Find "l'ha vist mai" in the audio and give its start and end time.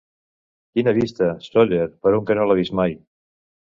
2.51-3.03